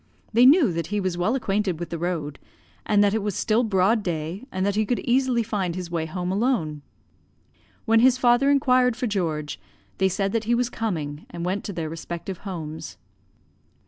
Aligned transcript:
They 0.33 0.47
knew 0.47 0.71
that 0.73 0.87
he 0.87 0.99
was 0.99 1.15
well 1.15 1.35
acquainted 1.35 1.79
with 1.79 1.91
the 1.91 1.99
road, 1.99 2.39
and 2.87 3.03
that 3.03 3.13
it 3.13 3.21
was 3.21 3.35
still 3.35 3.63
broad 3.63 4.01
day, 4.01 4.47
and 4.51 4.65
that 4.65 4.73
he 4.73 4.83
could 4.83 4.97
easily 5.01 5.43
find 5.43 5.75
his 5.75 5.91
way 5.91 6.07
home 6.07 6.31
alone. 6.31 6.81
When 7.85 7.99
his 7.99 8.17
father 8.17 8.49
inquired 8.49 8.95
for 8.95 9.05
George, 9.05 9.59
they 9.99 10.09
said 10.09 10.31
that 10.31 10.45
he 10.45 10.55
was 10.55 10.71
coming, 10.71 11.27
and 11.29 11.45
went 11.45 11.63
to 11.65 11.73
their 11.73 11.87
respective 11.87 12.39
homes. 12.39 12.97